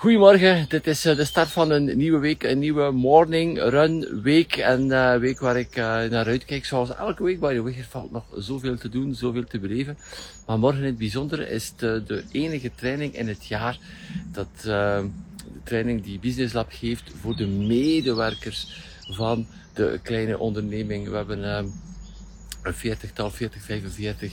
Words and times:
Goedemorgen, 0.00 0.68
dit 0.68 0.86
is 0.86 1.04
eh, 1.04 1.16
de 1.16 1.24
start 1.24 1.48
van 1.48 1.70
een 1.70 1.96
nieuwe 1.96 2.18
week, 2.18 2.42
een 2.42 2.58
nieuwe 2.58 2.90
morning 2.90 3.58
run 3.58 4.22
week. 4.22 4.56
En 4.56 4.86
uh, 4.86 5.16
week 5.16 5.40
waar 5.40 5.58
ik 5.58 5.76
uh, 5.76 5.84
naar 5.84 6.26
uitkijk, 6.26 6.64
zoals 6.64 6.94
elke 6.94 7.22
week, 7.22 7.40
by 7.40 7.54
the 7.54 7.62
way, 7.62 7.74
er 7.78 7.86
valt 7.88 8.10
nog 8.10 8.24
zoveel 8.36 8.76
te 8.76 8.88
doen, 8.88 9.14
zoveel 9.14 9.44
te 9.44 9.58
beleven. 9.58 9.98
Maar 10.46 10.58
morgen 10.58 10.80
in 10.80 10.86
het 10.86 10.98
bijzonder 10.98 11.48
is 11.48 11.72
de, 11.76 12.02
de 12.06 12.24
enige 12.32 12.70
training 12.74 13.14
in 13.16 13.28
het 13.28 13.46
jaar 13.46 13.78
dat 14.32 14.48
de 14.62 15.08
training 15.64 16.02
die 16.02 16.18
Business 16.18 16.54
Lab 16.54 16.72
geeft 16.72 17.12
voor 17.20 17.36
de 17.36 17.46
medewerkers 17.46 18.82
van 19.10 19.46
de 19.74 20.00
kleine 20.02 20.38
onderneming. 20.38 21.08
We 21.08 21.16
hebben 21.16 21.72
een 22.62 22.74
veertigtal, 22.74 23.30
40, 23.30 23.62
45 23.62 24.32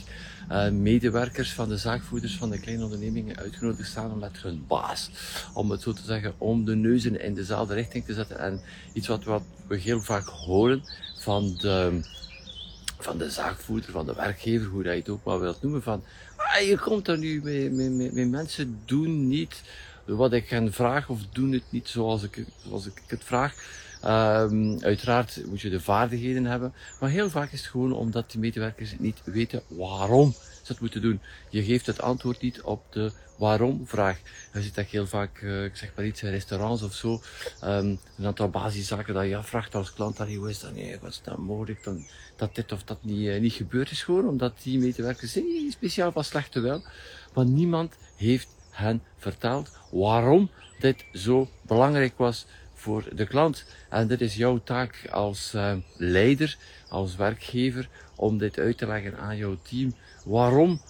uh, 0.50 0.70
medewerkers 0.70 1.52
van 1.52 1.68
de 1.68 1.76
zaakvoerders 1.76 2.36
van 2.36 2.50
de 2.50 2.60
kleine 2.60 2.84
ondernemingen 2.84 3.36
uitgenodigd 3.36 3.90
samen 3.90 4.18
met 4.18 4.38
hun 4.38 4.64
baas. 4.66 5.10
Om 5.54 5.70
het 5.70 5.82
zo 5.82 5.92
te 5.92 6.04
zeggen, 6.04 6.34
om 6.38 6.64
de 6.64 6.74
neuzen 6.74 7.20
in 7.20 7.34
dezelfde 7.34 7.74
richting 7.74 8.04
te 8.04 8.14
zetten. 8.14 8.38
En 8.38 8.60
iets 8.92 9.06
wat, 9.06 9.24
wat 9.24 9.42
we 9.66 9.76
heel 9.76 10.00
vaak 10.00 10.26
horen 10.26 10.82
van 11.18 11.56
de, 11.56 12.00
van 12.98 13.18
de 13.18 13.30
zaakvoerder, 13.30 13.90
van 13.90 14.06
de 14.06 14.14
werkgever, 14.14 14.66
hoe 14.66 14.82
dat 14.82 14.92
je 14.92 14.98
het 14.98 15.08
ook 15.08 15.24
maar 15.24 15.40
wilt 15.40 15.62
noemen, 15.62 15.82
van 15.82 16.04
ah, 16.36 16.66
je 16.66 16.78
komt 16.78 17.08
er 17.08 17.18
nu 17.18 17.40
met, 17.42 17.72
met, 17.72 18.14
met, 18.14 18.28
mensen 18.28 18.78
doen 18.84 19.28
niet 19.28 19.62
wat 20.04 20.32
ik 20.32 20.48
hen 20.48 20.72
vraag 20.72 21.08
of 21.08 21.20
doen 21.32 21.52
het 21.52 21.62
niet 21.70 21.88
zoals 21.88 22.22
ik, 22.22 22.44
zoals 22.66 22.86
ik 22.86 23.02
het 23.06 23.24
vraag. 23.24 23.54
Um, 24.04 24.78
uiteraard 24.80 25.40
moet 25.46 25.60
je 25.60 25.70
de 25.70 25.80
vaardigheden 25.80 26.44
hebben, 26.44 26.74
maar 27.00 27.10
heel 27.10 27.30
vaak 27.30 27.52
is 27.52 27.60
het 27.60 27.70
gewoon 27.70 27.92
omdat 27.92 28.30
die 28.30 28.40
medewerkers 28.40 28.94
niet 28.98 29.20
weten 29.24 29.62
waarom 29.68 30.32
ze 30.62 30.72
het 30.72 30.80
moeten 30.80 31.02
doen. 31.02 31.20
Je 31.48 31.64
geeft 31.64 31.86
het 31.86 32.00
antwoord 32.00 32.40
niet 32.40 32.62
op 32.62 32.82
de 32.90 33.12
waarom-vraag. 33.38 34.20
Je 34.52 34.62
ziet 34.62 34.74
dat 34.74 34.86
heel 34.86 35.06
vaak, 35.06 35.40
uh, 35.40 35.64
ik 35.64 35.76
zeg 35.76 35.92
maar 35.96 36.04
iets, 36.04 36.22
in 36.22 36.30
restaurants 36.30 36.82
of 36.82 36.94
zo, 36.94 37.22
um, 37.64 37.98
een 38.18 38.26
aantal 38.26 38.48
basiszaken 38.48 39.14
dat 39.14 39.26
je 39.26 39.36
afvraagt 39.36 39.74
als 39.74 39.92
klant, 39.92 40.16
dat 40.16 40.28
hoe 40.28 40.50
is 40.50 40.60
dat, 40.60 40.74
nee, 40.74 40.98
wat 41.00 41.10
is 41.10 41.20
dat 41.24 41.38
mogelijk, 41.38 41.84
dan, 41.84 42.06
dat 42.36 42.54
dit 42.54 42.72
of 42.72 42.84
dat 42.84 42.98
niet, 43.04 43.26
uh, 43.26 43.40
niet 43.40 43.52
gebeurd 43.52 43.90
is 43.90 44.02
gewoon, 44.02 44.28
omdat 44.28 44.52
die 44.62 44.78
medewerkers 44.78 45.32
zeggen, 45.32 45.70
speciaal 45.72 46.12
van 46.12 46.24
slechte 46.24 46.60
wel, 46.60 46.82
maar 47.34 47.44
niemand 47.44 47.94
heeft 48.16 48.48
hen 48.70 49.02
verteld 49.16 49.70
waarom 49.90 50.50
dit 50.78 51.04
zo 51.12 51.48
belangrijk 51.62 52.18
was 52.18 52.46
voor 52.78 53.04
de 53.14 53.26
klant. 53.26 53.64
En 53.88 54.06
dit 54.06 54.20
is 54.20 54.34
jouw 54.34 54.60
taak 54.64 55.08
als 55.10 55.54
uh, 55.54 55.72
leider, 55.96 56.56
als 56.88 57.16
werkgever, 57.16 57.88
om 58.16 58.38
dit 58.38 58.58
uit 58.58 58.78
te 58.78 58.86
leggen 58.86 59.18
aan 59.18 59.36
jouw 59.36 59.56
team. 59.62 59.94
Waarom 60.24 60.80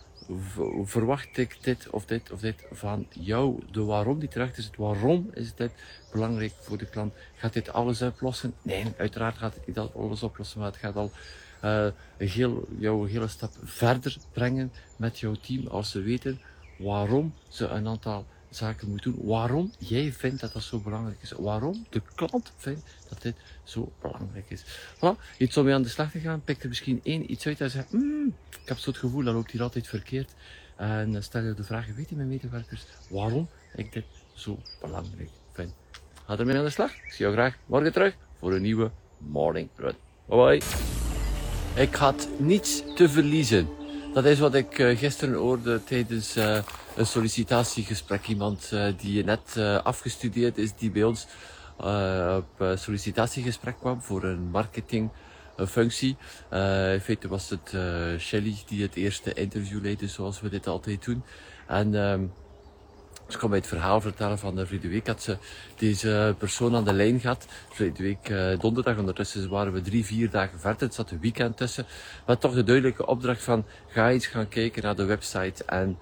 verwacht 0.84 1.38
ik 1.38 1.58
dit 1.60 1.90
of 1.90 2.04
dit 2.04 2.30
of 2.30 2.40
dit 2.40 2.66
van 2.70 3.06
jou? 3.10 3.62
De 3.70 3.82
waarom 3.82 4.18
die 4.18 4.28
terecht 4.28 4.58
is 4.58 4.64
het 4.64 4.76
waarom 4.76 5.30
is 5.34 5.54
dit 5.54 5.70
belangrijk 6.12 6.52
voor 6.60 6.78
de 6.78 6.86
klant? 6.86 7.14
Gaat 7.36 7.52
dit 7.52 7.72
alles 7.72 8.02
oplossen? 8.02 8.54
Nee, 8.62 8.84
uiteraard 8.96 9.36
gaat 9.36 9.54
het 9.54 9.66
niet 9.66 9.78
alles 9.78 10.22
oplossen, 10.22 10.58
maar 10.58 10.68
het 10.68 10.80
gaat 10.80 10.96
al 10.96 11.10
uh, 11.64 11.86
heel, 12.16 12.68
jouw 12.78 13.04
hele 13.04 13.28
stap 13.28 13.50
verder 13.62 14.16
brengen 14.32 14.72
met 14.96 15.18
jouw 15.18 15.34
team 15.34 15.66
als 15.66 15.90
ze 15.90 16.00
weten 16.00 16.40
waarom 16.78 17.34
ze 17.48 17.66
een 17.66 17.88
aantal 17.88 18.26
zaken 18.50 18.88
moet 18.88 19.02
doen. 19.02 19.16
Waarom 19.22 19.72
jij 19.78 20.12
vindt 20.12 20.40
dat 20.40 20.52
dat 20.52 20.62
zo 20.62 20.78
belangrijk 20.78 21.18
is. 21.22 21.32
Waarom 21.32 21.86
de 21.90 22.02
klant 22.14 22.52
vindt 22.56 22.82
dat 23.08 23.22
dit 23.22 23.36
zo 23.64 23.92
belangrijk 24.00 24.50
is. 24.50 24.64
Voilà, 24.96 25.38
iets 25.38 25.56
om 25.56 25.64
mee 25.64 25.74
aan 25.74 25.82
de 25.82 25.88
slag 25.88 26.10
te 26.10 26.18
gaan. 26.18 26.42
Pik 26.44 26.62
er 26.62 26.68
misschien 26.68 27.00
één 27.02 27.32
iets 27.32 27.46
uit 27.46 27.60
en 27.60 27.70
zegt, 27.70 27.92
mm, 27.92 28.34
ik 28.62 28.68
heb 28.68 28.78
zo 28.78 28.90
het 28.90 28.98
gevoel 28.98 29.24
dat 29.24 29.34
loopt 29.34 29.50
hier 29.50 29.62
altijd 29.62 29.86
verkeerd. 29.86 30.34
En 30.76 31.22
stel 31.22 31.42
je 31.42 31.54
de 31.54 31.64
vraag, 31.64 31.86
weet 31.96 32.08
je 32.08 32.16
mijn 32.16 32.28
medewerkers, 32.28 32.82
waarom 33.08 33.48
ik 33.74 33.92
dit 33.92 34.04
zo 34.34 34.58
belangrijk 34.80 35.30
vind. 35.52 35.72
Ga 36.26 36.38
ermee 36.38 36.56
aan 36.56 36.64
de 36.64 36.70
slag. 36.70 36.90
Ik 36.90 37.12
zie 37.12 37.24
jou 37.24 37.32
graag 37.32 37.56
morgen 37.66 37.92
terug 37.92 38.14
voor 38.38 38.54
een 38.54 38.62
nieuwe 38.62 38.90
Morning 39.18 39.68
Run. 39.76 39.94
Bye 40.26 40.36
bye. 40.36 40.62
Ik 41.82 41.94
had 41.94 42.28
niets 42.38 42.82
te 42.94 43.08
verliezen. 43.08 43.68
Dat 44.14 44.24
is 44.24 44.38
wat 44.38 44.54
ik 44.54 44.78
uh, 44.78 44.98
gisteren 44.98 45.34
hoorde 45.34 45.84
tijdens 45.84 46.36
uh, 46.36 46.62
een 46.98 47.06
sollicitatiegesprek. 47.06 48.28
Iemand 48.28 48.70
uh, 48.72 48.86
die 48.96 49.24
net 49.24 49.56
afgestudeerd 49.82 50.58
is, 50.58 50.74
die 50.74 50.90
bij 50.90 51.04
ons 51.04 51.26
op 51.76 52.74
sollicitatiegesprek 52.74 53.78
kwam 53.78 54.02
voor 54.02 54.24
een 54.24 54.50
marketingfunctie. 54.50 56.16
in 56.92 57.00
feite 57.00 57.28
was 57.28 57.50
het 57.50 57.76
Shelly 58.20 58.56
die 58.66 58.82
het 58.82 58.94
eerste 58.94 59.32
interview 59.32 59.82
leidde, 59.82 60.08
zoals 60.08 60.40
we 60.40 60.48
dit 60.48 60.66
altijd 60.66 61.04
doen. 61.04 61.22
En 61.66 61.94
ehm, 61.94 62.24
ze 63.28 63.38
kon 63.38 63.48
mij 63.50 63.58
het 63.58 63.68
verhaal 63.68 64.00
vertellen 64.00 64.38
van 64.38 64.60
uh, 64.60 64.66
week 64.66 65.06
had 65.06 65.22
ze 65.22 65.36
deze 65.76 66.34
persoon 66.38 66.76
aan 66.76 66.84
de 66.84 66.92
lijn 66.92 67.20
gehad. 67.20 67.46
Vorige 67.68 68.02
week 68.02 68.60
donderdag, 68.60 68.98
ondertussen 68.98 69.48
waren 69.48 69.72
we 69.72 69.80
drie, 69.80 70.04
vier 70.04 70.30
dagen 70.30 70.60
verder. 70.60 70.82
Het 70.82 70.94
zat 70.94 71.10
een 71.10 71.20
weekend 71.20 71.56
tussen. 71.56 71.86
Maar 72.26 72.38
toch 72.38 72.54
de 72.54 72.64
duidelijke 72.64 73.06
opdracht 73.06 73.42
van, 73.42 73.64
ga 73.88 74.10
eens 74.10 74.26
gaan 74.26 74.48
kijken 74.48 74.82
naar 74.82 74.96
de 74.96 75.04
website 75.04 75.64
en 75.64 75.98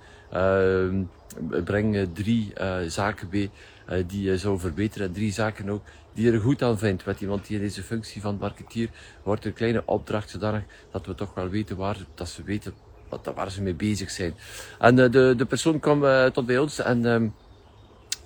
breng 1.64 2.08
drie 2.12 2.52
uh, 2.60 2.76
zaken 2.86 3.28
bij 3.30 3.50
uh, 3.90 4.04
die 4.06 4.22
je 4.22 4.38
zou 4.38 4.58
verbeteren. 4.58 5.06
En 5.06 5.12
drie 5.12 5.32
zaken 5.32 5.70
ook 5.70 5.82
die 6.14 6.32
er 6.32 6.40
goed 6.40 6.62
aan 6.62 6.78
vindt. 6.78 7.04
Met 7.04 7.20
iemand 7.20 7.46
die 7.46 7.56
in 7.56 7.62
deze 7.62 7.82
functie 7.82 8.20
van 8.20 8.36
marketeer 8.40 8.88
wordt 9.22 9.44
een 9.44 9.52
kleine 9.52 9.82
opdracht 9.84 10.30
zodanig 10.30 10.62
dat 10.90 11.06
we 11.06 11.14
toch 11.14 11.34
wel 11.34 11.48
weten 11.48 11.76
waar, 11.76 11.96
dat 12.14 12.28
ze 12.28 12.42
weten 12.42 12.74
wat, 13.08 13.32
waar 13.34 13.50
ze 13.50 13.62
mee 13.62 13.74
bezig 13.74 14.10
zijn. 14.10 14.34
En 14.78 14.96
de, 14.96 15.34
de 15.36 15.46
persoon 15.48 15.80
kwam 15.80 16.30
tot 16.32 16.46
bij 16.46 16.58
ons 16.58 16.78
en 16.78 17.32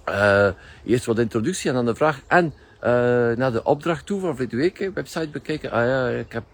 uh, 0.08 0.48
eerst 0.84 1.04
wat 1.04 1.18
introductie 1.18 1.68
en 1.68 1.74
dan 1.74 1.86
de 1.86 1.94
vraag. 1.94 2.20
En 2.26 2.52
naar 3.36 3.52
de 3.52 3.64
opdracht 3.64 4.06
toe 4.06 4.20
van 4.20 4.36
vorige 4.36 4.92
website 4.94 5.28
bekijken. 5.28 5.70
Ah 5.70 5.86
ja, 5.86 6.08
ik 6.08 6.32
heb, 6.32 6.44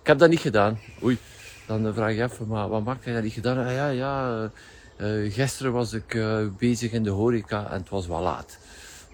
ik 0.00 0.06
heb 0.06 0.18
dat 0.18 0.30
niet 0.30 0.40
gedaan. 0.40 0.78
Oei. 1.02 1.18
Dan 1.66 1.94
vraag 1.94 2.14
je 2.14 2.22
even, 2.22 2.46
maar 2.46 2.68
wat 2.68 2.84
maakt 2.84 3.04
hij 3.04 3.14
dat 3.14 3.22
niet 3.22 3.32
gedaan? 3.32 3.66
Ah 3.66 3.72
ja, 3.72 3.88
ja. 3.88 4.50
Gisteren 5.28 5.72
was 5.72 5.92
ik 5.92 6.24
bezig 6.58 6.92
in 6.92 7.02
de 7.02 7.10
horeca 7.10 7.70
en 7.70 7.78
het 7.78 7.88
was 7.88 8.06
wel 8.06 8.20
laat. 8.20 8.58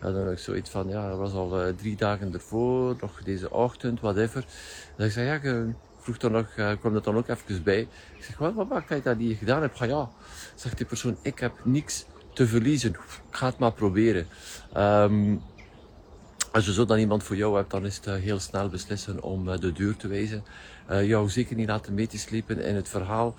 En 0.00 0.12
dan 0.12 0.22
heb 0.22 0.32
ik 0.32 0.38
zoiets 0.38 0.70
van, 0.70 0.88
ja, 0.88 1.08
dat 1.08 1.18
was 1.18 1.32
al 1.32 1.74
drie 1.76 1.96
dagen 1.96 2.32
ervoor, 2.32 2.96
nog 3.00 3.22
deze 3.22 3.50
ochtend, 3.50 4.00
whatever. 4.00 4.44
Dan 4.96 5.06
ik 5.06 5.12
zei, 5.12 5.26
ja, 5.26 5.64
vroeg 5.98 6.16
dan 6.16 6.32
nog, 6.32 6.46
kwam 6.80 6.92
dat 6.92 7.04
dan 7.04 7.16
ook 7.16 7.28
even 7.28 7.62
bij. 7.62 7.80
Ik 8.16 8.24
zeg, 8.24 8.38
wat, 8.38 8.54
wat 8.54 8.68
dat 8.68 8.88
je 8.88 9.02
dat 9.02 9.18
niet 9.18 9.38
gedaan 9.38 9.60
hebt? 9.60 9.76
Ga 9.76 9.84
ja, 9.84 10.10
zegt 10.54 10.76
die 10.76 10.86
persoon, 10.86 11.16
ik 11.22 11.38
heb 11.38 11.52
niks 11.62 12.04
te 12.32 12.46
verliezen. 12.46 12.90
Ik 12.90 13.00
ga 13.30 13.46
het 13.46 13.58
maar 13.58 13.72
proberen. 13.72 14.26
Um, 14.76 15.42
als 16.52 16.66
je 16.66 16.72
zo 16.72 16.84
dan 16.84 16.98
iemand 16.98 17.22
voor 17.22 17.36
jou 17.36 17.56
hebt, 17.56 17.70
dan 17.70 17.86
is 17.86 17.96
het 17.96 18.04
heel 18.22 18.38
snel 18.38 18.68
beslissen 18.68 19.22
om 19.22 19.56
de 19.60 19.72
deur 19.72 19.96
te 19.96 20.08
wijzen. 20.08 20.44
Jou 21.02 21.28
zeker 21.28 21.56
niet 21.56 21.68
laten 21.68 21.94
mee 21.94 22.06
te 22.06 22.18
slepen 22.18 22.60
in 22.64 22.74
het 22.74 22.88
verhaal 22.88 23.34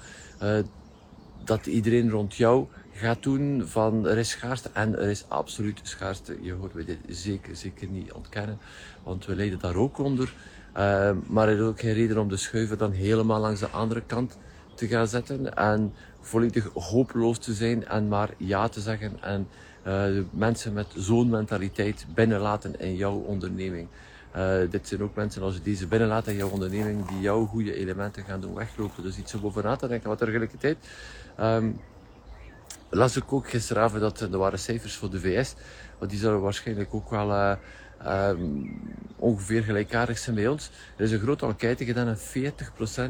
dat 1.44 1.66
iedereen 1.66 2.10
rond 2.10 2.36
jou 2.36 2.68
gaat 2.92 3.24
doen 3.24 3.68
van 3.68 4.08
er 4.08 4.18
is 4.18 4.30
schaarste 4.30 4.70
en 4.74 5.00
er 5.00 5.10
is 5.10 5.26
absoluut 5.28 5.80
schaarste. 5.84 6.38
Je 6.42 6.54
hoort 6.54 6.74
we 6.74 6.86
dit 6.86 6.98
zeker, 7.08 7.56
zeker 7.56 7.88
niet 7.88 8.12
ontkennen, 8.12 8.58
want 9.04 9.26
we 9.26 9.36
lijden 9.36 9.60
daar 9.60 9.76
ook 9.76 9.98
onder. 9.98 10.34
Uh, 10.78 11.12
maar 11.28 11.48
er 11.48 11.56
is 11.56 11.62
ook 11.62 11.80
geen 11.80 11.94
reden 11.94 12.18
om 12.18 12.30
de 12.30 12.38
schuiven 12.38 12.78
dan 12.78 12.92
helemaal 12.92 13.40
langs 13.40 13.60
de 13.60 13.68
andere 13.68 14.02
kant 14.06 14.38
te 14.74 14.88
gaan 14.88 15.08
zetten 15.08 15.56
en 15.56 15.94
volledig 16.20 16.70
hopeloos 16.74 17.38
te 17.38 17.54
zijn 17.54 17.88
en 17.88 18.08
maar 18.08 18.30
ja 18.38 18.68
te 18.68 18.82
zeggen 18.82 19.18
en 19.22 19.48
uh, 19.88 20.24
mensen 20.32 20.74
met 20.74 20.88
zo'n 20.96 21.30
mentaliteit 21.30 22.06
binnenlaten 22.14 22.80
in 22.80 22.96
jouw 22.96 23.16
onderneming. 23.16 23.88
Uh, 24.36 24.58
dit 24.70 24.88
zijn 24.88 25.04
ook 25.04 25.16
mensen, 25.16 25.42
als 25.42 25.54
je 25.54 25.62
deze 25.62 25.88
binnenlaat 25.88 26.28
in 26.28 26.36
jouw 26.36 26.50
onderneming, 26.50 27.08
die 27.08 27.20
jouw 27.20 27.46
goede 27.46 27.74
elementen 27.74 28.24
gaan 28.24 28.42
doen 28.42 28.54
weglopen. 28.54 29.04
Dus 29.04 29.18
iets 29.18 29.34
om 29.34 29.46
over 29.46 29.64
na 29.64 29.76
te 29.76 29.88
denken. 29.88 30.10
Wat 30.10 30.18
tegelijkertijd 30.18 30.78
um, 31.42 31.80
las 32.90 33.16
ik 33.16 33.34
ook 33.34 33.50
gisteravond 33.50 34.02
dat 34.02 34.22
er 34.22 34.38
waren 34.38 34.60
cijfers 34.60 34.96
voor 34.96 35.10
de 35.10 35.20
VS, 35.20 35.56
want 35.98 36.12
die 36.12 36.20
zullen 36.20 36.42
waarschijnlijk 36.42 36.94
ook 36.94 37.10
wel 37.10 37.58
um, 38.08 38.82
ongeveer 39.16 39.64
gelijkaardig 39.64 40.18
zijn 40.18 40.36
bij 40.36 40.48
ons. 40.48 40.72
Er 40.98 41.04
is 41.04 41.12
een 41.12 41.20
grote 41.20 41.46
enquête 41.46 41.86
gedaan 41.86 42.08
en 42.08 42.18
40% 42.18 42.22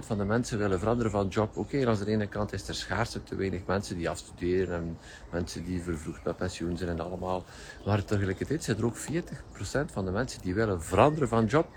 van 0.06 0.18
de 0.18 0.24
mensen 0.26 0.58
willen 0.58 0.80
veranderen 0.80 1.12
van 1.12 1.28
job. 1.28 1.58
Oké, 1.58 1.88
aan 1.88 1.98
de 1.98 2.12
ene 2.12 2.28
kant 2.28 2.54
is 2.54 2.68
er 2.68 2.76
schaarste 2.76 3.24
te 3.24 3.36
weinig 3.36 3.62
mensen 3.66 3.98
die 3.98 4.10
afstuderen 4.10 4.76
en 4.76 4.98
mensen 5.32 5.66
die 5.66 5.82
vervroegd 5.82 6.24
met 6.24 6.38
pensioen 6.38 6.78
zijn 6.78 6.90
en 6.90 7.00
allemaal. 7.00 7.44
Maar 7.86 8.04
tegelijkertijd 8.04 8.64
zijn 8.64 8.78
er 8.78 8.86
ook 8.86 8.98
40% 8.98 9.92
van 9.92 10.06
de 10.06 10.12
mensen 10.12 10.42
die 10.42 10.54
willen 10.54 10.84
veranderen 10.84 11.28
van 11.28 11.46
job. 11.46 11.68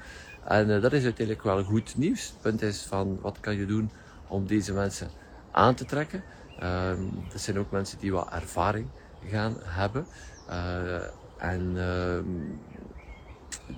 En 0.45 0.69
uh, 0.69 0.83
dat 0.83 0.93
is 0.93 1.05
uiteindelijk 1.05 1.47
wel 1.47 1.65
goed 1.65 1.97
nieuws. 1.97 2.27
Het 2.27 2.41
punt 2.41 2.63
is 2.63 2.83
van 2.83 3.19
wat 3.21 3.41
kan 3.41 3.57
je 3.57 3.67
doen 3.67 3.91
om 4.29 4.47
deze 4.47 4.73
mensen 4.73 5.11
aan 5.51 5.75
te 5.75 5.85
trekken. 5.85 6.23
Um, 6.63 7.25
dat 7.33 7.41
zijn 7.41 7.59
ook 7.59 7.71
mensen 7.71 7.99
die 7.99 8.13
wat 8.13 8.33
ervaring 8.33 8.87
gaan 9.29 9.57
hebben. 9.63 10.07
Uh, 10.49 11.03
en 11.37 11.73
uh, 11.77 12.19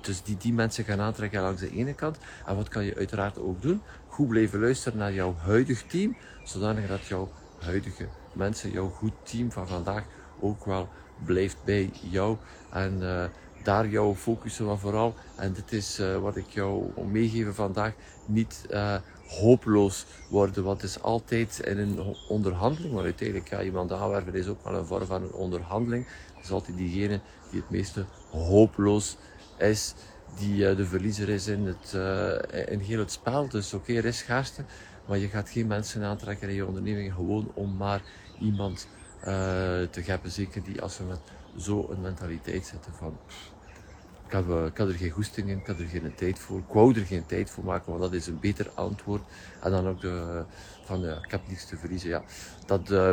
dus 0.00 0.22
die 0.22 0.36
die 0.36 0.52
mensen 0.52 0.84
gaan 0.84 1.00
aantrekken 1.00 1.40
langs 1.40 1.60
de 1.60 1.70
ene 1.70 1.94
kant. 1.94 2.18
En 2.46 2.56
wat 2.56 2.68
kan 2.68 2.84
je 2.84 2.94
uiteraard 2.96 3.38
ook 3.38 3.62
doen? 3.62 3.82
Goed 4.08 4.28
blijven 4.28 4.60
luisteren 4.60 4.98
naar 4.98 5.12
jouw 5.12 5.34
huidig 5.38 5.82
team, 5.82 6.16
zodanig 6.44 6.88
dat 6.88 7.06
jouw 7.06 7.30
huidige 7.60 8.08
mensen, 8.32 8.70
jouw 8.70 8.88
goed 8.88 9.12
team 9.22 9.52
van 9.52 9.68
vandaag 9.68 10.04
ook 10.40 10.64
wel 10.64 10.88
blijft 11.24 11.56
bij 11.64 11.90
jou. 12.10 12.36
En 12.70 12.98
uh, 13.02 13.24
daar 13.64 13.88
jouw 13.88 14.14
focussen 14.14 14.64
van 14.64 14.78
vooral. 14.78 15.14
En 15.36 15.52
dit 15.52 15.72
is 15.72 16.00
uh, 16.00 16.18
wat 16.18 16.36
ik 16.36 16.48
jou 16.48 16.84
meegeven 17.10 17.54
vandaag. 17.54 17.92
Niet 18.26 18.66
uh, 18.70 18.96
hopeloos 19.28 20.06
worden, 20.30 20.64
want 20.64 20.80
het 20.80 20.90
is 20.90 21.02
altijd 21.02 21.58
in 21.58 21.78
een 21.78 22.16
onderhandeling, 22.28 22.94
maar 22.94 23.04
uiteindelijk 23.04 23.48
ja, 23.48 23.62
iemand 23.62 23.92
aanwerven 23.92 24.34
is 24.34 24.46
ook 24.46 24.64
wel 24.64 24.74
een 24.74 24.86
vorm 24.86 25.06
van 25.06 25.22
een 25.22 25.32
onderhandeling. 25.32 26.06
Het 26.34 26.44
is 26.44 26.50
altijd 26.50 26.76
diegene 26.76 27.20
die 27.50 27.60
het 27.60 27.70
meeste 27.70 28.04
hopeloos 28.30 29.16
is, 29.58 29.94
die 30.38 30.56
uh, 30.56 30.76
de 30.76 30.86
verliezer 30.86 31.28
is 31.28 31.46
in, 31.46 31.66
het, 31.66 31.92
in 32.68 32.78
heel 32.78 32.98
het 32.98 33.12
spel. 33.12 33.48
Dus 33.48 33.74
oké, 33.74 33.82
okay, 33.82 33.96
er 33.96 34.04
is 34.04 34.24
maar 35.06 35.18
je 35.18 35.28
gaat 35.28 35.48
geen 35.48 35.66
mensen 35.66 36.02
aantrekken 36.02 36.48
in 36.48 36.54
je 36.54 36.66
onderneming 36.66 37.14
gewoon 37.14 37.50
om 37.54 37.76
maar 37.76 38.02
iemand 38.40 38.88
te 39.90 40.00
hebben. 40.04 40.30
Zeker 40.30 40.62
die 40.62 40.82
als 40.82 40.98
we 40.98 41.04
met 41.04 41.20
zo'n 41.56 42.00
mentaliteit 42.00 42.66
zitten 42.66 42.92
van 42.92 43.18
ik 44.28 44.76
had, 44.76 44.88
er 44.88 44.94
geen 44.94 45.10
goesting 45.10 45.48
in, 45.48 45.58
ik 45.58 45.68
er 45.68 45.74
geen 45.74 46.14
tijd 46.14 46.38
voor. 46.38 46.58
Ik 46.58 46.72
wou 46.72 46.98
er 46.98 47.06
geen 47.06 47.26
tijd 47.26 47.50
voor 47.50 47.64
maken, 47.64 47.90
want 47.90 48.02
dat 48.02 48.12
is 48.12 48.26
een 48.26 48.40
beter 48.40 48.70
antwoord. 48.74 49.22
En 49.62 49.70
dan 49.70 49.88
ook 49.88 50.00
de, 50.00 50.44
van, 50.84 51.00
ja, 51.00 51.18
ik 51.24 51.30
heb 51.30 51.48
niets 51.48 51.66
te 51.66 51.76
verliezen. 51.76 52.08
Ja, 52.08 52.22
dat, 52.66 52.90
uh, 52.90 53.12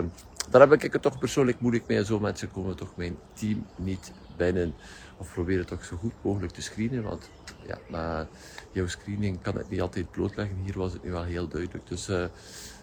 daar 0.50 0.62
heb 0.62 0.84
ik 0.84 0.94
het 0.94 1.02
toch 1.02 1.20
persoonlijk 1.20 1.60
moeilijk 1.60 1.88
mee. 1.88 2.06
Zo 2.06 2.20
mensen 2.20 2.52
komen 2.52 2.76
toch 2.76 2.96
mijn 2.96 3.18
team 3.34 3.66
niet 3.76 4.12
binnen. 4.38 4.74
Of 5.18 5.34
proberen 5.34 5.66
toch 5.66 5.86
zo 5.86 5.96
goed 5.98 6.14
mogelijk 6.22 6.54
te 6.54 6.62
screenen. 6.62 7.04
Want 7.04 7.30
ja, 7.72 7.80
maar 7.90 8.28
jouw 8.72 8.88
screening 8.88 9.42
kan 9.42 9.58
het 9.58 9.70
niet 9.70 9.82
altijd 9.82 10.12
blootleggen. 10.12 10.58
Hier 10.64 10.78
was 10.78 10.94
het 10.94 11.04
nu 11.04 11.12
wel 11.12 11.24
heel 11.24 11.48
duidelijk. 11.48 11.88
Dus 11.88 12.10
uh, 12.10 12.26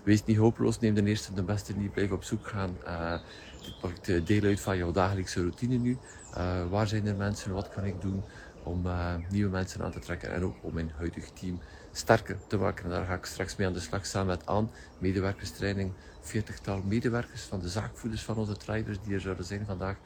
wees 0.03 0.25
niet 0.25 0.37
hopeloos. 0.37 0.81
Neem 0.81 0.95
de 0.95 1.05
eerste 1.05 1.35
de 1.35 1.43
beste 1.43 1.77
niet. 1.77 1.93
Blijf 1.93 2.11
op 2.11 2.25
zoek 2.25 2.47
gaan. 2.47 2.77
Uh, 2.87 3.19
dit 3.63 3.83
maakt 3.83 4.27
deel 4.27 4.43
uit 4.43 4.61
van 4.61 4.77
jouw 4.77 4.93
dagelijkse 4.93 5.41
routine 5.41 5.77
nu. 5.77 5.99
Waar 6.71 6.89
zijn 6.89 7.07
er 7.07 7.15
mensen? 7.15 7.53
Wat 7.53 7.69
kan 7.69 7.85
ik 7.85 8.01
doen 8.01 8.23
om 8.63 8.87
nieuwe 9.31 9.51
mensen 9.51 9.83
aan 9.83 9.91
te 9.91 9.99
trekken 9.99 10.33
en 10.33 10.45
ook 10.45 10.57
om 10.61 10.75
mijn 10.75 10.93
huidige 10.97 11.33
team 11.33 11.61
sterker 11.93 12.37
te 12.47 12.57
maken? 12.57 12.85
En 12.85 12.91
daar 12.91 13.07
ga 13.07 13.15
ik 13.15 13.25
straks 13.25 13.57
mee 13.57 13.67
aan 13.67 13.73
de 13.73 13.81
slag 13.81 14.07
samen 14.07 14.27
met 14.27 14.47
Anne, 14.47 14.69
medewerkerstraining, 14.99 15.93
40-tal 16.23 16.83
medewerkers 16.85 17.43
van 17.43 17.61
de 17.61 17.69
zaakvoerders 17.69 18.23
van 18.23 18.37
onze 18.37 18.57
traders 18.57 18.99
die 19.03 19.15
er 19.15 19.21
zouden 19.21 19.45
zijn 19.45 19.65
vandaag 19.67 19.97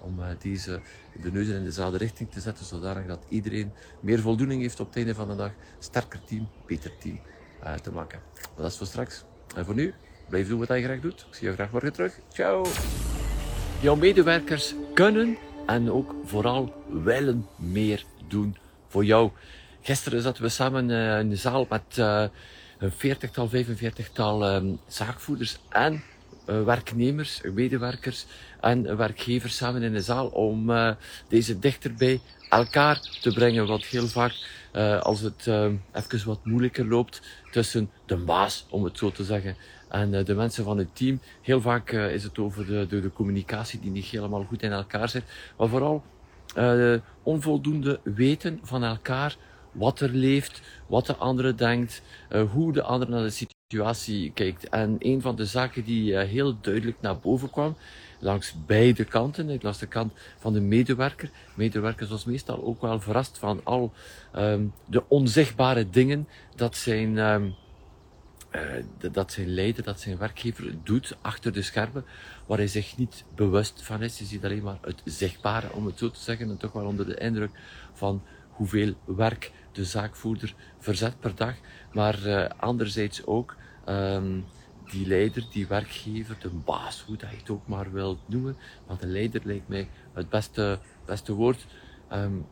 om 0.00 0.20
uh, 0.20 0.26
deze 0.38 0.80
de 1.22 1.32
neus 1.32 1.48
in 1.48 1.64
dezelfde 1.64 1.98
richting 1.98 2.30
te 2.30 2.40
zetten, 2.40 2.64
zodanig 2.64 3.06
dat 3.06 3.24
iedereen 3.28 3.72
meer 4.00 4.20
voldoening 4.20 4.62
heeft 4.62 4.80
op 4.80 4.86
het 4.86 4.96
einde 4.96 5.14
van 5.14 5.28
de 5.28 5.36
dag. 5.36 5.50
Sterker 5.78 6.20
team, 6.24 6.48
beter 6.66 6.92
team 6.98 7.20
te 7.82 7.92
maken. 7.92 8.20
Dat 8.56 8.70
is 8.70 8.76
voor 8.76 8.86
straks. 8.86 9.24
En 9.56 9.64
voor 9.64 9.74
nu, 9.74 9.94
blijf 10.28 10.48
doen 10.48 10.58
wat 10.58 10.68
je 10.68 10.82
graag 10.82 11.00
doet. 11.00 11.26
Ik 11.28 11.34
zie 11.34 11.48
je 11.48 11.54
graag 11.54 11.70
morgen 11.70 11.92
terug. 11.92 12.18
Ciao! 12.32 12.66
Jouw 13.80 13.94
medewerkers 13.94 14.74
kunnen 14.94 15.36
en 15.66 15.90
ook 15.90 16.14
vooral 16.24 16.74
willen 16.88 17.46
meer 17.56 18.04
doen 18.28 18.56
voor 18.88 19.04
jou. 19.04 19.30
Gisteren 19.80 20.22
zaten 20.22 20.42
we 20.42 20.48
samen 20.48 20.88
uh, 20.88 21.18
in 21.18 21.28
de 21.28 21.36
zaal 21.36 21.66
met 21.68 21.96
een 22.78 22.92
40-tal, 22.92 23.48
45-tal 23.48 24.54
um, 24.54 24.78
zaakvoerders 24.86 25.58
en 25.68 26.02
werknemers, 26.64 27.40
medewerkers 27.54 28.26
en 28.60 28.96
werkgevers 28.96 29.56
samen 29.56 29.82
in 29.82 29.92
de 29.92 30.02
zaal 30.02 30.26
om 30.26 30.72
deze 31.28 31.58
dichter 31.58 31.94
bij 31.94 32.20
elkaar 32.50 33.18
te 33.20 33.32
brengen. 33.32 33.66
Wat 33.66 33.84
heel 33.84 34.06
vaak, 34.06 34.32
als 35.00 35.20
het 35.20 35.46
even 35.92 36.26
wat 36.26 36.44
moeilijker 36.44 36.86
loopt 36.86 37.22
tussen 37.50 37.90
de 38.06 38.16
baas, 38.16 38.66
om 38.70 38.84
het 38.84 38.98
zo 38.98 39.10
te 39.10 39.24
zeggen, 39.24 39.56
en 39.88 40.12
uh, 40.12 40.24
de 40.24 40.34
mensen 40.34 40.64
van 40.64 40.78
het 40.78 40.96
team. 40.96 41.20
Heel 41.42 41.60
vaak 41.60 41.92
uh, 41.92 42.12
is 42.12 42.22
het 42.22 42.38
over 42.38 42.66
de, 42.66 42.86
de, 42.86 43.12
communicatie 43.12 43.80
die 43.80 43.90
niet 43.90 44.04
helemaal 44.04 44.44
goed 44.44 44.62
in 44.62 44.72
elkaar 44.72 45.08
zit. 45.08 45.24
Maar 45.56 45.68
vooral 45.68 46.02
uh, 46.56 46.94
onvoldoende 47.22 48.00
weten 48.02 48.60
van 48.62 48.84
elkaar 48.84 49.36
wat 49.72 50.00
er 50.00 50.10
leeft, 50.10 50.60
wat 50.86 51.06
de 51.06 51.16
andere 51.16 51.54
denkt, 51.54 52.02
hoe 52.52 52.72
de 52.72 52.82
andere 52.82 53.10
naar 53.10 53.22
de 53.22 53.30
situatie 53.30 53.57
kijkt. 54.34 54.68
En 54.68 54.96
een 54.98 55.20
van 55.20 55.36
de 55.36 55.46
zaken 55.46 55.84
die 55.84 56.16
heel 56.16 56.60
duidelijk 56.60 57.00
naar 57.00 57.18
boven 57.18 57.50
kwam, 57.50 57.76
langs 58.18 58.54
beide 58.66 59.04
kanten. 59.04 59.50
Ik 59.50 59.62
las 59.62 59.78
de 59.78 59.86
kant 59.86 60.12
van 60.38 60.52
de 60.52 60.60
medewerker. 60.60 61.30
Medewerkers 61.54 62.10
was 62.10 62.24
meestal 62.24 62.64
ook 62.64 62.80
wel 62.80 63.00
verrast 63.00 63.38
van 63.38 63.60
al 63.64 63.92
um, 64.36 64.72
de 64.86 65.08
onzichtbare 65.08 65.90
dingen 65.90 66.28
dat 66.54 66.76
zijn 66.76 67.16
um, 67.18 67.54
uh, 68.52 69.12
dat 69.12 69.32
zijn 69.32 69.54
leider, 69.54 69.84
dat 69.84 70.00
zijn 70.00 70.18
werkgever 70.18 70.74
doet 70.82 71.16
achter 71.20 71.52
de 71.52 71.62
schermen, 71.62 72.04
waar 72.46 72.58
hij 72.58 72.66
zich 72.66 72.96
niet 72.96 73.24
bewust 73.34 73.82
van 73.82 74.02
is. 74.02 74.18
Je 74.18 74.24
ziet 74.24 74.44
alleen 74.44 74.62
maar 74.62 74.78
het 74.80 75.02
zichtbare, 75.04 75.72
om 75.72 75.86
het 75.86 75.98
zo 75.98 76.10
te 76.10 76.20
zeggen, 76.20 76.50
en 76.50 76.56
toch 76.56 76.72
wel 76.72 76.86
onder 76.86 77.06
de 77.06 77.18
indruk 77.18 77.50
van 77.92 78.22
hoeveel 78.50 78.94
werk 79.04 79.52
de 79.78 79.84
zaakvoerder 79.84 80.54
verzet 80.78 81.20
per 81.20 81.34
dag. 81.34 81.54
Maar 81.92 82.26
uh, 82.26 82.46
anderzijds 82.56 83.26
ook 83.26 83.56
um, 83.88 84.44
die 84.90 85.06
leider, 85.06 85.46
die 85.50 85.66
werkgever, 85.66 86.36
de 86.40 86.48
baas, 86.48 87.02
hoe 87.06 87.16
dat 87.16 87.30
je 87.30 87.36
het 87.36 87.50
ook 87.50 87.66
maar 87.66 87.92
wilt 87.92 88.28
noemen. 88.28 88.56
Maar 88.86 88.98
de 88.98 89.06
leider 89.06 89.40
lijkt 89.44 89.68
mij 89.68 89.88
het 90.12 90.28
beste, 90.28 90.78
beste 91.04 91.32
woord. 91.32 91.66
Um, 92.12 92.46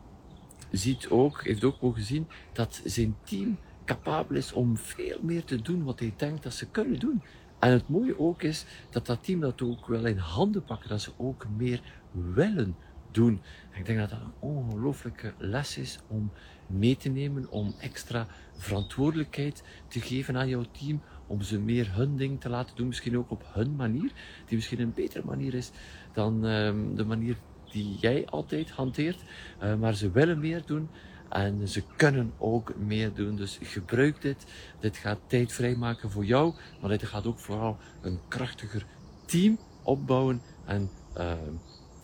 ziet 0.71 1.09
ook, 1.09 1.43
heeft 1.43 1.63
ook 1.63 1.81
mogen 1.81 2.03
zien 2.03 2.27
dat 2.53 2.81
zijn 2.83 3.15
team 3.23 3.57
capabel 3.85 4.37
is 4.37 4.53
om 4.53 4.77
veel 4.77 5.19
meer 5.21 5.43
te 5.43 5.61
doen 5.61 5.83
wat 5.83 5.99
hij 5.99 6.13
denkt 6.17 6.43
dat 6.43 6.53
ze 6.53 6.69
kunnen 6.69 6.99
doen. 6.99 7.21
En 7.59 7.71
het 7.71 7.89
mooie 7.89 8.19
ook 8.19 8.43
is 8.43 8.65
dat 8.89 9.05
dat 9.05 9.23
team 9.23 9.39
dat 9.39 9.61
ook 9.61 9.87
wel 9.87 10.05
in 10.05 10.17
handen 10.17 10.63
pakken, 10.63 10.89
dat 10.89 11.01
ze 11.01 11.11
ook 11.17 11.45
meer 11.57 11.81
willen 12.11 12.75
doen. 13.17 13.41
ik 13.73 13.85
denk 13.85 13.99
dat 13.99 14.09
dat 14.09 14.19
een 14.19 14.49
ongelooflijke 14.49 15.33
les 15.37 15.77
is 15.77 15.99
om 16.07 16.31
mee 16.67 16.97
te 16.97 17.09
nemen, 17.09 17.49
om 17.49 17.75
extra 17.79 18.27
verantwoordelijkheid 18.57 19.63
te 19.87 19.99
geven 20.01 20.37
aan 20.37 20.47
jouw 20.47 20.65
team, 20.71 21.01
om 21.27 21.41
ze 21.41 21.59
meer 21.59 21.95
hun 21.95 22.17
ding 22.17 22.41
te 22.41 22.49
laten 22.49 22.75
doen, 22.75 22.87
misschien 22.87 23.17
ook 23.17 23.31
op 23.31 23.43
hun 23.53 23.75
manier, 23.75 24.11
die 24.45 24.57
misschien 24.57 24.79
een 24.79 24.93
betere 24.93 25.25
manier 25.25 25.53
is 25.53 25.71
dan 26.13 26.43
um, 26.43 26.95
de 26.95 27.05
manier 27.05 27.37
die 27.71 27.97
jij 27.99 28.25
altijd 28.25 28.69
hanteert. 28.69 29.19
Uh, 29.63 29.75
maar 29.75 29.93
ze 29.95 30.11
willen 30.11 30.39
meer 30.39 30.61
doen 30.65 30.89
en 31.29 31.67
ze 31.67 31.83
kunnen 31.95 32.33
ook 32.37 32.75
meer 32.75 33.13
doen. 33.13 33.35
Dus 33.35 33.59
gebruik 33.61 34.21
dit. 34.21 34.45
Dit 34.79 34.97
gaat 34.97 35.19
tijd 35.27 35.53
vrijmaken 35.53 36.11
voor 36.11 36.25
jou. 36.25 36.53
Maar 36.81 36.89
dit 36.89 37.03
gaat 37.03 37.25
ook 37.25 37.39
vooral 37.39 37.77
een 38.01 38.19
krachtiger 38.27 38.85
team 39.25 39.59
opbouwen. 39.83 40.41
En 40.65 40.89
uh, 41.17 41.31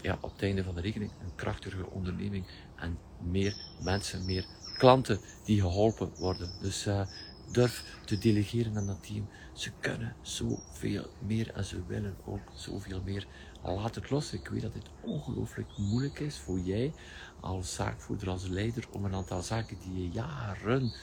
ja, 0.03 0.17
op 0.21 0.31
het 0.31 0.41
einde 0.41 0.63
van 0.63 0.75
de 0.75 0.81
rekening 0.81 1.11
een 1.21 1.35
krachtige 1.35 1.89
onderneming. 1.89 2.45
En 2.75 2.97
meer 3.31 3.55
mensen, 3.83 4.25
meer 4.25 4.45
klanten 4.77 5.19
die 5.43 5.61
geholpen 5.61 6.11
worden. 6.19 6.49
Dus 6.61 6.87
uh, 6.87 7.07
durf 7.51 7.99
te 8.05 8.17
delegeren 8.17 8.77
aan 8.77 8.87
dat 8.87 9.03
team. 9.03 9.27
Ze 9.53 9.71
kunnen 9.79 10.15
zoveel 10.21 11.05
meer 11.19 11.51
en 11.53 11.65
ze 11.65 11.85
willen 11.87 12.15
ook 12.25 12.51
zoveel 12.53 13.01
meer. 13.05 13.27
Laat 13.63 13.95
het 13.95 14.09
los. 14.09 14.33
Ik 14.33 14.47
weet 14.47 14.61
dat 14.61 14.73
dit 14.73 14.89
ongelooflijk 15.01 15.77
moeilijk 15.77 16.19
is 16.19 16.37
voor 16.37 16.59
jij 16.59 16.93
als 17.39 17.73
zaakvoerder, 17.73 18.29
als 18.29 18.47
leider, 18.47 18.87
om 18.91 19.05
een 19.05 19.13
aantal 19.13 19.41
zaken 19.41 19.77
die 19.79 20.03
je 20.03 20.09
jaren, 20.09 20.93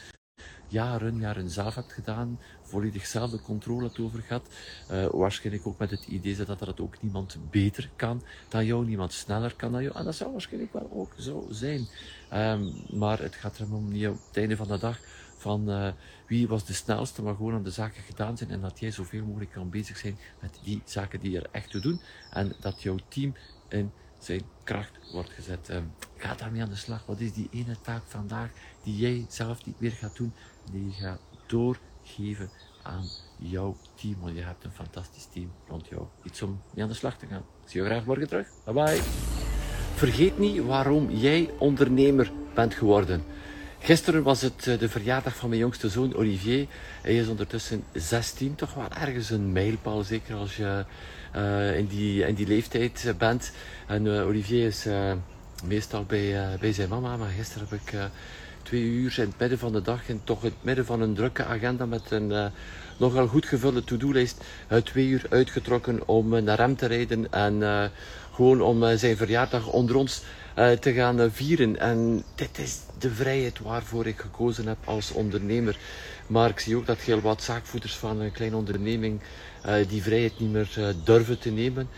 jaren, 0.69 1.19
jaren 1.19 1.51
hebt 1.55 1.93
gedaan, 1.93 2.39
volledig 2.63 3.07
zelf 3.07 3.31
de 3.31 3.41
controle 3.41 3.83
hebt 3.83 3.99
over 3.99 4.23
gehad. 4.23 4.49
Uh, 4.91 5.07
waarschijnlijk 5.07 5.67
ook 5.67 5.79
met 5.79 5.91
het 5.91 6.07
idee 6.07 6.37
dat 6.37 6.59
dat 6.59 6.81
ook 6.81 7.03
niemand 7.03 7.37
beter 7.51 7.91
kan 7.97 8.23
dan 8.49 8.65
jou, 8.65 8.87
niemand 8.87 9.13
sneller 9.13 9.55
kan 9.57 9.73
dan 9.73 9.83
jou. 9.83 9.97
En 9.97 10.05
dat 10.05 10.15
zou 10.15 10.33
waarschijnlijk 10.33 10.73
wel 10.73 10.91
ook 10.93 11.13
zo 11.19 11.47
zijn. 11.51 11.89
Um, 12.33 12.73
maar 12.91 13.19
het 13.19 13.35
gaat 13.35 13.59
er 13.59 13.75
om 13.75 13.93
niet 13.93 14.09
op 14.09 14.19
het 14.27 14.37
einde 14.37 14.57
van 14.57 14.69
de 14.69 14.79
dag 14.79 14.99
van 15.37 15.71
uh, 15.71 15.93
wie 16.27 16.49
was 16.49 16.65
de 16.65 16.73
snelste, 16.73 17.23
maar 17.23 17.35
gewoon 17.35 17.55
aan 17.55 17.63
de 17.63 17.71
zaken 17.71 18.03
gedaan 18.03 18.37
zijn 18.37 18.51
en 18.51 18.61
dat 18.61 18.81
jij 18.81 18.91
zoveel 18.91 19.25
mogelijk 19.25 19.51
kan 19.51 19.71
bezig 19.71 19.97
zijn 19.97 20.19
met 20.41 20.59
die 20.63 20.83
zaken 20.85 21.21
die 21.21 21.37
er 21.37 21.49
echt 21.51 21.71
te 21.71 21.81
doen 21.81 22.01
en 22.31 22.53
dat 22.61 22.83
jouw 22.83 22.97
team 23.09 23.35
in 23.69 23.93
zijn 24.25 24.43
kracht 24.65 25.13
wordt 25.13 25.31
gezet. 25.31 25.69
Ehm, 25.69 25.83
ga 26.17 26.35
daarmee 26.35 26.63
aan 26.63 26.69
de 26.69 26.77
slag. 26.77 27.07
Wat 27.07 27.21
is 27.21 27.33
die 27.33 27.49
ene 27.51 27.77
taak 27.83 28.03
vandaag 28.07 28.51
die 28.83 28.97
jij 28.97 29.27
zelf 29.29 29.67
niet 29.67 29.81
meer 29.81 29.91
gaat 29.91 30.17
doen, 30.17 30.33
die 30.73 30.85
je 30.85 30.93
gaat 30.93 31.21
doorgeven 31.47 32.51
aan 32.83 33.05
jouw 33.37 33.77
team, 33.95 34.17
want 34.21 34.37
je 34.37 34.43
hebt 34.43 34.65
een 34.65 34.73
fantastisch 34.73 35.29
team 35.33 35.53
rond 35.69 35.89
jou. 35.89 36.03
Iets 36.23 36.43
om 36.43 36.61
mee 36.75 36.83
aan 36.85 36.91
de 36.91 36.97
slag 36.97 37.19
te 37.19 37.27
gaan. 37.27 37.45
Zie 37.65 37.81
je 37.81 37.87
graag 37.87 38.05
morgen 38.05 38.29
terug. 38.29 38.49
Bye 38.65 38.75
bye. 38.75 39.01
Vergeet 39.95 40.39
niet 40.39 40.65
waarom 40.65 41.11
jij 41.11 41.51
ondernemer 41.59 42.33
bent 42.55 42.75
geworden. 42.75 43.25
Gisteren 43.83 44.23
was 44.23 44.43
het 44.43 44.67
eh, 44.67 44.79
de 44.79 44.89
verjaardag 44.89 45.37
van 45.37 45.49
mijn 45.49 45.61
jongste 45.61 45.89
zoon 45.89 46.15
Olivier. 46.15 46.67
Hij 47.03 47.17
is 47.17 47.29
ondertussen 47.29 47.85
16, 47.93 48.55
toch 48.55 48.75
wel 48.75 48.89
ergens 49.01 49.31
een 49.31 49.53
mijlpaal, 49.53 50.03
zeker 50.03 50.35
als 50.35 50.57
je 50.57 50.85
uh, 51.37 51.77
in, 51.79 51.87
die, 51.87 52.27
in 52.27 52.35
die 52.35 52.47
leeftijd 52.47 53.15
bent. 53.19 53.53
En 53.87 54.09
Olivier 54.09 54.67
is 54.67 54.87
meestal 55.65 56.05
bij, 56.05 56.57
bij 56.61 56.73
zijn 56.73 56.89
mama, 56.89 57.17
maar 57.17 57.29
gisteren 57.37 57.69
heb 57.71 57.81
ik 57.81 57.95
twee 58.63 58.83
uur 58.83 59.15
in 59.19 59.29
het 59.29 59.39
midden 59.39 59.59
van 59.59 59.73
de 59.73 59.83
dag 59.83 60.09
en 60.09 60.21
toch 60.25 60.45
in 60.45 60.51
het 60.51 60.65
midden 60.65 60.87
van 60.87 61.01
een 61.01 61.15
drukke 61.15 61.45
agenda 61.45 61.87
met 61.87 62.11
een 62.11 62.53
nogal 63.01 63.27
goed 63.27 63.47
gevulde 63.47 63.85
to-do-lijst 63.85 64.45
twee 64.85 65.07
uur 65.07 65.27
uitgetrokken 65.31 66.09
om 66.09 66.45
naar 66.45 66.59
hem 66.59 66.77
te 66.77 66.87
rijden 66.87 67.33
en 67.33 67.91
gewoon 68.33 68.61
om 68.61 68.99
zijn 68.99 69.17
verjaardag 69.17 69.67
onder 69.67 69.97
ons 69.97 70.23
te 70.81 70.93
gaan 70.93 71.31
vieren. 71.33 71.79
En 71.79 72.25
dit 72.35 72.59
is 72.59 72.79
de 72.99 73.11
vrijheid 73.11 73.59
waarvoor 73.59 74.07
ik 74.07 74.19
gekozen 74.19 74.67
heb 74.67 74.79
als 74.85 75.13
ondernemer. 75.13 75.77
Maar 76.31 76.51
ik 76.51 76.61
zie 76.61 76.77
ook 76.77 76.87
dat 76.87 76.99
heel 76.99 77.21
wat 77.21 77.43
zaakvoerders 77.43 77.97
van 77.97 78.21
een 78.21 78.33
kleine 78.33 78.57
onderneming 78.57 79.21
uh, 79.67 79.75
die 79.89 80.03
vrijheid 80.03 80.39
niet 80.39 80.53
meer 80.53 80.95
durven 81.05 81.39
te 81.39 81.51
nemen. 81.51 81.89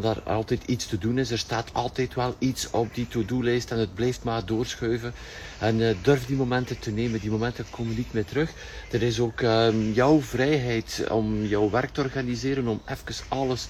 daar 0.00 0.22
altijd 0.24 0.64
iets 0.64 0.86
te 0.86 0.98
doen 0.98 1.18
is. 1.18 1.30
Er 1.30 1.38
staat 1.38 1.70
altijd 1.72 2.14
wel 2.14 2.34
iets 2.38 2.70
op 2.70 2.94
die 2.94 3.08
to-do-lijst 3.08 3.70
en 3.70 3.78
het 3.78 3.94
blijft 3.94 4.24
maar 4.24 4.44
doorschuiven. 4.44 5.12
En 5.58 5.96
durf 6.02 6.26
die 6.26 6.36
momenten 6.36 6.78
te 6.78 6.90
nemen. 6.90 7.20
Die 7.20 7.30
momenten 7.30 7.64
komen 7.70 7.96
niet 7.96 8.12
meer 8.12 8.24
terug. 8.24 8.50
Er 8.90 9.02
is 9.02 9.20
ook 9.20 9.40
ehm, 9.40 9.92
jouw 9.92 10.20
vrijheid 10.20 11.04
om 11.10 11.44
jouw 11.44 11.70
werk 11.70 11.90
te 11.90 12.00
organiseren, 12.00 12.68
om 12.68 12.80
even 12.86 13.24
alles 13.28 13.68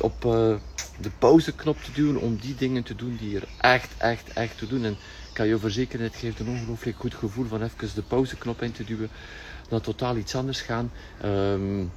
op 0.00 0.24
uh, 0.24 0.54
de 1.00 1.10
pauzeknop 1.18 1.82
te 1.82 1.92
duwen 1.92 2.20
om 2.20 2.36
die 2.36 2.54
dingen 2.54 2.82
te 2.82 2.94
doen 2.94 3.16
die 3.20 3.36
er 3.36 3.48
echt, 3.60 3.90
echt, 3.98 4.32
echt 4.32 4.58
te 4.58 4.66
doen. 4.66 4.84
En 4.84 4.96
kan 5.34 5.46
je 5.46 5.58
verzekeren, 5.58 6.06
het 6.06 6.16
geeft 6.16 6.38
een 6.40 6.48
ongelooflijk 6.48 6.96
goed 6.96 7.14
gevoel 7.14 7.46
van 7.46 7.62
even 7.62 7.94
de 7.94 8.02
pauzeknop 8.02 8.62
in 8.62 8.72
te 8.72 8.84
duwen, 8.84 9.08
naar 9.70 9.80
totaal 9.80 10.16
iets 10.16 10.34
anders 10.34 10.60
gaan. 10.60 10.92
Um, 11.24 11.92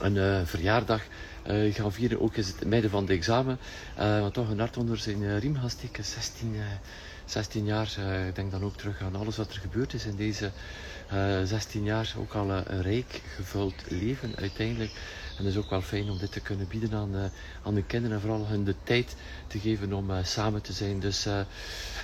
een 0.00 0.14
uh, 0.14 0.40
verjaardag 0.44 1.02
uh, 1.50 1.74
gaan 1.74 1.92
vieren, 1.92 2.20
ook 2.20 2.36
in 2.36 2.44
het 2.44 2.64
midden 2.64 2.90
van 2.90 3.06
de 3.06 3.12
examen. 3.12 3.58
Uh, 3.98 4.20
want 4.20 4.34
toch 4.34 4.48
een 4.48 4.58
hart 4.58 4.76
onder 4.76 4.98
zijn 4.98 5.38
riem 5.38 5.56
gaan 5.56 5.70
steken. 5.70 6.04
16, 6.04 6.56
16 7.24 7.64
jaar, 7.64 7.96
ik 8.28 8.34
denk 8.34 8.50
dan 8.50 8.64
ook 8.64 8.76
terug 8.76 9.02
aan 9.02 9.16
alles 9.16 9.36
wat 9.36 9.50
er 9.50 9.60
gebeurd 9.60 9.94
is 9.94 10.04
in 10.06 10.16
deze 10.16 10.50
16 11.44 11.84
jaar. 11.84 12.14
Ook 12.18 12.34
al 12.34 12.50
een 12.50 12.82
rijk 12.82 13.22
gevuld 13.36 13.74
leven 13.88 14.36
uiteindelijk. 14.36 14.90
En 15.36 15.44
het 15.44 15.54
is 15.54 15.56
ook 15.56 15.70
wel 15.70 15.82
fijn 15.82 16.10
om 16.10 16.18
dit 16.18 16.32
te 16.32 16.40
kunnen 16.40 16.68
bieden 16.68 16.94
aan, 16.94 17.14
uh, 17.14 17.24
aan 17.62 17.74
de 17.74 17.82
kinderen 17.82 18.16
en 18.16 18.22
vooral 18.22 18.46
hun 18.46 18.64
de 18.64 18.74
tijd 18.82 19.16
te 19.46 19.58
geven 19.58 19.92
om 19.92 20.10
uh, 20.10 20.24
samen 20.24 20.62
te 20.62 20.72
zijn. 20.72 21.00
Dus 21.00 21.26
uh, 21.26 21.40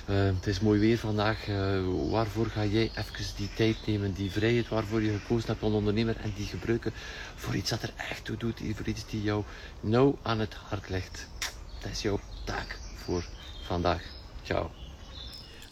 het 0.05 0.47
is 0.47 0.59
mooi 0.59 0.79
weer 0.79 0.97
vandaag. 0.97 1.45
waarvoor 2.09 2.45
ga 2.45 2.65
jij 2.65 2.91
even 2.95 3.35
die 3.35 3.49
tijd 3.55 3.77
nemen, 3.85 4.13
die 4.13 4.31
vrijheid 4.31 4.67
waarvoor 4.67 5.01
je 5.01 5.17
gekozen 5.17 5.47
hebt 5.47 5.63
als 5.63 5.73
ondernemer 5.73 6.15
en 6.17 6.33
die 6.35 6.45
gebruiken 6.45 6.91
voor 7.35 7.55
iets 7.55 7.69
dat 7.69 7.83
er 7.83 7.93
echt 8.09 8.25
toe 8.25 8.37
doet, 8.37 8.61
voor 8.75 8.87
iets 8.87 9.05
die 9.05 9.21
jou 9.21 9.43
nauw 9.79 10.17
aan 10.21 10.39
het 10.39 10.53
hart 10.53 10.89
ligt. 10.89 11.27
Dat 11.81 11.91
is 11.91 12.01
jouw 12.01 12.19
taak 12.43 12.77
voor 12.95 13.25
vandaag. 13.61 14.03
Ciao. 14.43 14.82